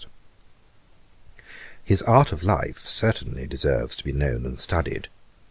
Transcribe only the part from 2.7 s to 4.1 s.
certainly deserves to